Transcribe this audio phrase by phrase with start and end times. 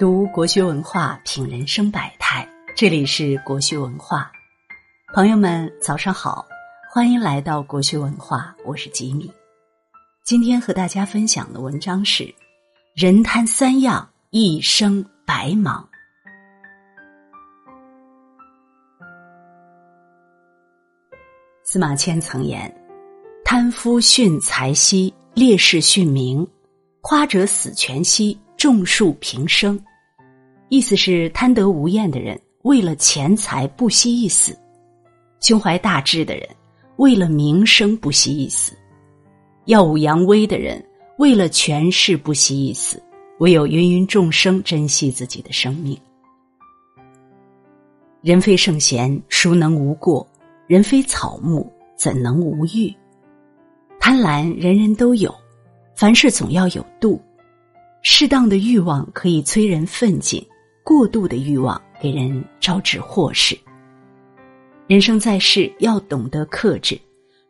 [0.00, 2.48] 读国学文化，品人生百态。
[2.74, 4.32] 这里是国学文化，
[5.12, 6.46] 朋友们早上好，
[6.90, 9.30] 欢迎来到国学文化，我是吉米。
[10.24, 12.34] 今天和大家分享的文章是：
[12.94, 15.86] 人贪三样，一生白忙。
[21.62, 22.74] 司马迁曾言
[23.44, 26.42] ：“贪夫殉财兮，烈士殉名；
[27.02, 29.78] 夸者死权兮，众树平生。”
[30.70, 34.54] 意思是贪得无厌的人，为了钱财不惜一死；
[35.40, 36.48] 胸怀大志的人，
[36.96, 38.72] 为了名声不惜一死；
[39.66, 40.82] 耀武扬威的人，
[41.18, 43.02] 为了权势不惜一死。
[43.40, 45.98] 唯有芸芸众生珍惜自己的生命。
[48.20, 50.26] 人非圣贤，孰能无过？
[50.66, 52.94] 人非草木，怎能无欲？
[53.98, 55.34] 贪婪人人都有，
[55.96, 57.18] 凡事总要有度。
[58.02, 60.46] 适当的欲望可以催人奋进。
[60.82, 63.58] 过度的欲望给人招致祸事。
[64.86, 67.00] 人生在世要懂得克制，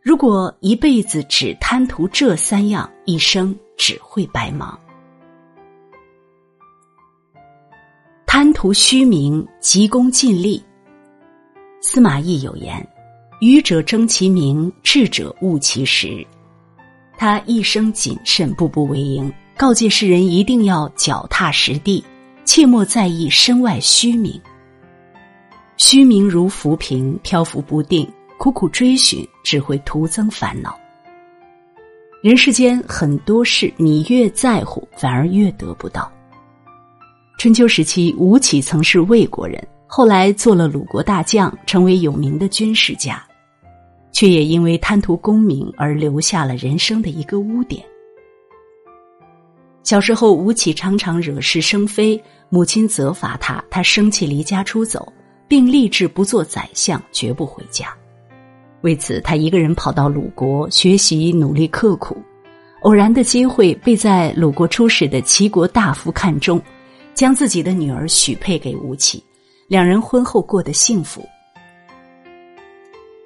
[0.02, 4.78] 如果一辈子只贪图这三样，一生只会白忙。
[8.27, 10.62] 贪图虚名，急功近利。
[11.80, 12.86] 司马懿有言
[13.41, 16.26] ：“愚者争其名，智者务其实。”
[17.16, 22.04] 他一生谨慎，步步为营，告诫世人一定要脚踏实地。
[22.52, 24.34] 切莫在意身外虚名，
[25.76, 28.04] 虚名如浮萍，漂浮不定，
[28.40, 30.76] 苦苦追寻只会徒增烦恼。
[32.24, 36.10] 人世间很多事，你越在乎，反而越得不到。
[37.38, 43.24] 春秋时期，吴起曾是魏国人，后来做了鲁国大将，成为有名的军事家，
[44.10, 47.80] 却也因为贪图功名而留下了人生的一个污点。
[49.91, 52.22] 小时候，吴起常常惹是生非。
[52.48, 55.12] 母亲责罚他，他生气离家出走，
[55.48, 57.92] 并立志不做宰相，绝不回家。
[58.82, 62.16] 为此，他一个人跑到鲁国学习，努力刻苦。
[62.82, 66.62] 偶然的机会，被在鲁国出使的齐国大夫看中，
[67.12, 69.20] 将自己的女儿许配给吴起，
[69.66, 71.20] 两人婚后过得幸福。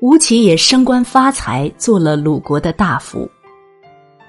[0.01, 3.29] 吴起也升官发财，做了鲁国的大夫。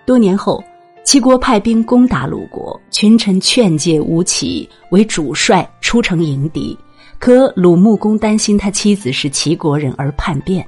[0.06, 0.62] 多年后。
[1.06, 6.76] 齐国派兵攻打鲁国，群臣劝诫吴起为主帅出城迎敌，
[7.20, 10.68] 可鲁穆公担心他妻子是齐国人而叛变。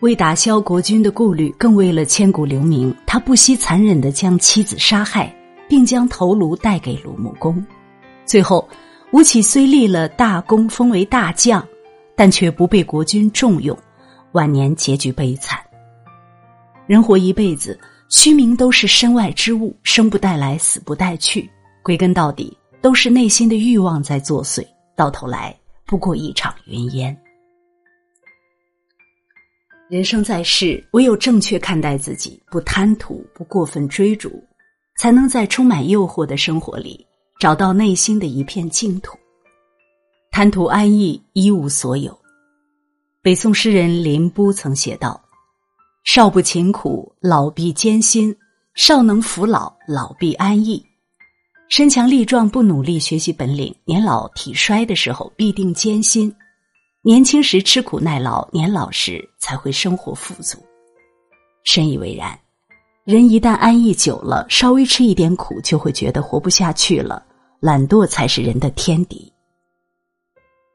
[0.00, 5.32] 为打消国君的顾虑，更为了千古留名，他不惜残忍的将妻子杀害，
[5.68, 7.64] 并将头颅带给鲁穆公。
[8.26, 8.68] 最后，
[9.12, 11.64] 吴起虽立了大功，封为大将，
[12.16, 13.78] 但却不被国君重用，
[14.32, 15.60] 晚年结局悲惨。
[16.88, 17.78] 人活一辈子。
[18.10, 21.48] 虚名都是身外之物，生不带来，死不带去。
[21.80, 24.66] 归根到底，都是内心的欲望在作祟，
[24.96, 25.56] 到头来
[25.86, 27.16] 不过一场云烟。
[29.88, 34.42] 人生在世，唯有正确看待自己，不贪图，不过分追逐，
[34.98, 37.06] 才能在充满诱惑的生活里
[37.38, 39.16] 找到内心的一片净土。
[40.32, 42.16] 贪图安逸，一无所有。
[43.22, 45.20] 北宋诗人林逋曾写道。
[46.12, 48.34] 少不勤苦，老必艰辛；
[48.74, 50.84] 少能扶老，老必安逸。
[51.68, 56.34] 身强力壮不努力学习本领，年老体衰的时候必定艰辛。
[57.02, 60.58] 年轻时吃苦耐劳，年老时才会生活富足。
[61.62, 62.36] 深以为然。
[63.04, 67.24] 人一旦安逸久了，稍微吃一点苦就会觉得活不下去了。
[67.60, 69.32] 懒惰才是人的天敌。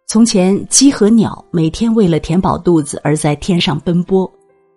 [0.08, 4.32] 从前，鸡和鸟每天为了填饱肚子而在天上奔波。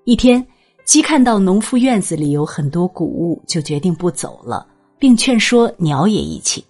[0.09, 0.43] 一天，
[0.87, 4.67] 鸡看到农夫院子里有很多谷物，就决定不走了，
[4.99, 6.65] 并劝说鸟也一起。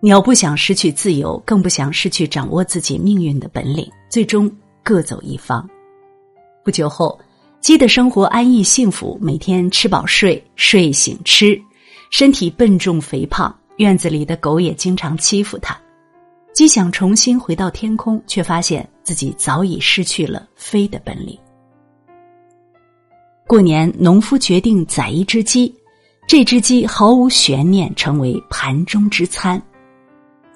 [0.00, 5.66] 鸟不想失去自由，更不想失去掌握自己命运的本领，最终各走一方。
[6.62, 7.18] 不久后，
[7.62, 11.58] 鸡的生活安逸幸福，每天吃饱睡，睡醒吃，
[12.10, 13.58] 身体笨重肥胖。
[13.78, 15.74] 院子里的狗也经常欺负它。
[16.52, 21.38] 鸡想重新回到天空，却发现自己早已失去了飞的本领。
[23.52, 25.70] 过年，农夫决定宰一只鸡，
[26.26, 29.62] 这只鸡毫无悬念成为盘中之餐。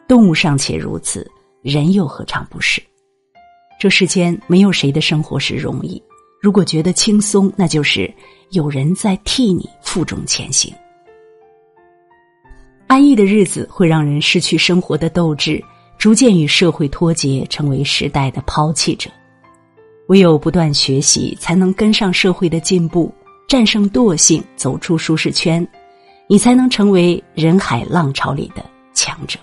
[0.09, 2.83] 动物尚且如此，人又何尝不是？
[3.79, 6.03] 这世间没有谁的生活是容易。
[6.41, 8.11] 如果觉得轻松，那就是
[8.53, 10.73] 有人在替你负重前行。
[12.87, 15.63] 安逸的日子会让人失去生活的斗志，
[15.99, 19.11] 逐渐与社会脱节，成为时代的抛弃者。
[20.09, 23.13] 唯有不断学习，才能跟上社会的进步，
[23.49, 25.67] 战胜惰性，走出舒适圈，
[26.29, 28.65] 你才能成为人海浪潮里的
[28.95, 29.39] 强者。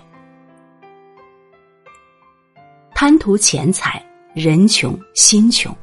[2.94, 4.02] 贪图钱财，
[4.32, 5.70] 人穷心穷。《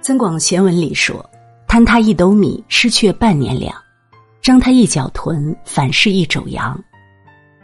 [0.00, 1.24] 增广贤文》里说
[1.66, 3.72] ：“贪他一斗米，失却半年粮；
[4.40, 6.78] 争他一脚豚，反噬一肘羊。”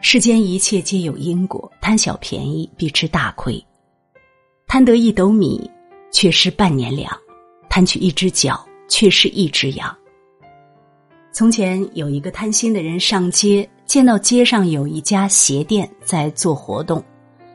[0.00, 3.64] 世间一切皆有因果，贪小便宜必吃大亏。
[4.68, 5.68] 贪得一斗米，
[6.10, 7.10] 却失半年粮；
[7.68, 9.96] 贪取一只脚，却失一只羊。
[11.32, 17.04] 从前有一个贪心的人上街，见到街上有一家鞋店在做活动，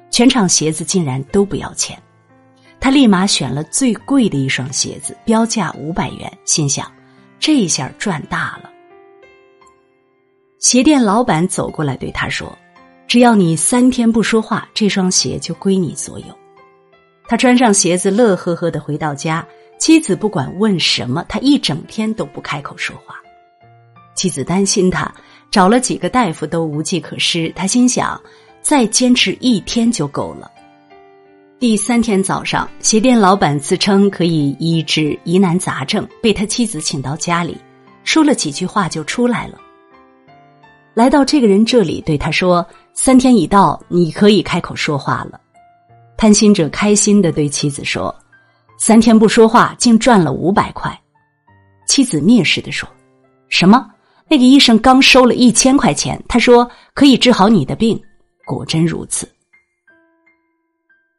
[0.09, 2.01] 全场鞋子竟然都不要钱，
[2.79, 6.89] 他立马选了最贵的一双鞋子，标价五百元，心想
[7.39, 8.69] 这下赚大了。
[10.59, 12.57] 鞋店老板走过来对他说
[13.05, 16.25] ：“只要你三天不说话，这双鞋就归你所有。”
[17.33, 19.43] 他穿上鞋子，乐呵呵的回到家。
[19.79, 23.15] 妻子不管问什么，他一整天都不开口说话。
[24.13, 25.11] 妻子担心他，
[25.49, 27.51] 找了几个大夫都无计可施。
[27.55, 28.21] 他心想，
[28.61, 30.51] 再坚持一天就够了。
[31.57, 37.57] 第三天早上，鞋店老板自称可以医治疑难杂症，被他妻子请到家里，
[38.03, 39.59] 说了几句话就出来了。
[40.93, 42.63] 来到这个人这里，对他说
[42.93, 45.39] ：“三天已到，你可以开口说话了。”
[46.23, 48.15] 贪心者开心的对妻子说
[48.79, 50.97] ：“三天不说话，竟赚了五百块。”
[51.85, 52.87] 妻子蔑视的说
[53.51, 53.85] ：“什么？
[54.29, 58.01] 那个医生刚收了一千块钱，他说可以治好你的病，
[58.45, 59.29] 果真如此。”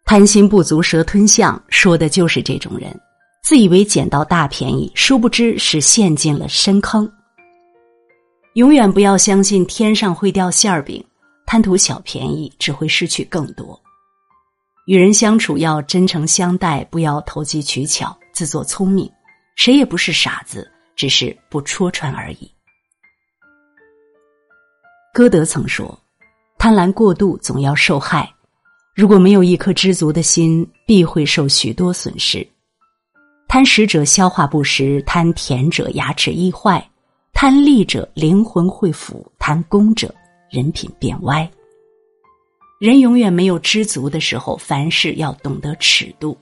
[0.07, 2.99] 贪心不足蛇吞象，说的就是这种人，
[3.43, 7.07] 自以为捡到大便宜，殊不知是陷进了深坑。
[8.55, 11.05] 永远不要相信天上会掉馅儿饼，
[11.45, 13.79] 贪图小便宜只会失去更多。
[14.87, 19.11] 与人相处要真诚相待，不要投机取巧、自作聪明。
[19.57, 22.51] 谁也不是傻子，只是不戳穿而已。
[25.13, 25.99] 歌德曾说
[26.59, 28.31] ：“贪婪过度总要受害，
[28.95, 32.47] 如果没有一颗知足的心，必会受许多损失。
[33.49, 36.85] 贪食者消化不实，贪甜者牙齿易坏。”
[37.33, 40.15] 贪利者灵魂会腐，贪功者
[40.51, 41.51] 人品变歪。
[42.79, 46.37] 人永远没有知足的时候，凡事要懂得尺度。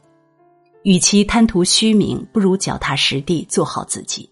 [0.83, 4.29] 与其贪图虚名，不如脚踏实地做好自己；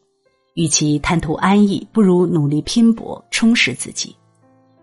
[0.55, 4.13] 与其贪图安逸，不如努力拼搏充实自己；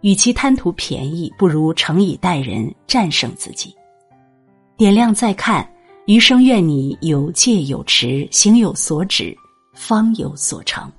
[0.02, 3.76] 与其贪图便宜，不如诚以待人战胜自己。
[4.78, 5.68] 点亮再看，
[6.06, 9.36] 余生愿你有戒有持，行有所止，
[9.74, 10.90] 方有所成。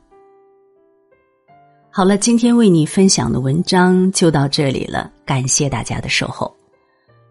[1.98, 6.54] 好了，今天为你分享的文章就到这里了，感谢大家的守候。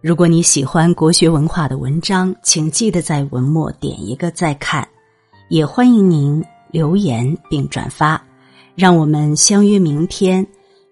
[0.01, 4.85] 如果你喜欢国学文化的文章，请记得在文末点一个再看，
[5.47, 8.21] 也欢迎您留言并转发，
[8.75, 10.45] 让我们相约明天。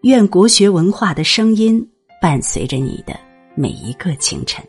[0.04, 1.86] 愿国学文化的声音
[2.22, 3.14] 伴随着你的
[3.56, 4.64] 每一个清晨。